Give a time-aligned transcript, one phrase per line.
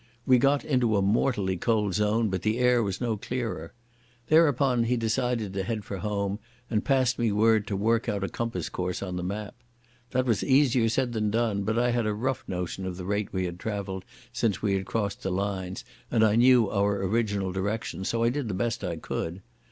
[0.25, 3.71] We got into a mortally cold zone, but the air was no clearer.
[4.29, 6.39] Thereupon he decided to head for home,
[6.71, 9.53] and passed me word to work out a compass course on the map.
[10.09, 13.31] That was easier said than done, but I had a rough notion of the rate
[13.31, 14.03] we had travelled
[14.33, 18.47] since we had crossed the lines and I knew our original direction, so I did
[18.47, 19.43] the best I could.